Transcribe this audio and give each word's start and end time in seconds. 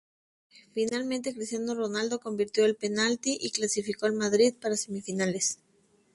Finalmente 0.73 1.31
Cristiano 1.31 1.75
Ronaldo 1.75 2.19
convirtió 2.19 2.65
el 2.65 2.75
penalti 2.75 3.37
y 3.39 3.51
clasificó 3.51 4.07
al 4.07 4.13
Madrid 4.13 4.55
para 4.59 4.75
semifinales. 4.75 5.59